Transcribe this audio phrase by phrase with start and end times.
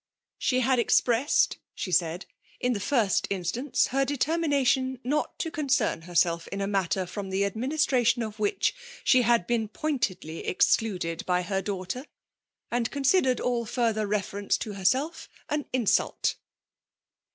[0.49, 2.25] "She had expressed," she said,"
[2.59, 7.45] in the first instance her determination not to concern herself in a matter from the
[7.45, 12.07] administration of which she had been pointedly e!xcluded by her daughter;
[12.71, 16.33] and considered all further reference to herself an insult."